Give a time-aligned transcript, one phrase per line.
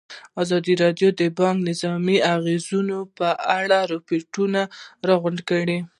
[0.41, 3.27] ازادي راډیو د بانکي نظام د اغېزو په
[3.59, 4.61] اړه ریپوټونه
[5.07, 5.77] راغونډ کړي.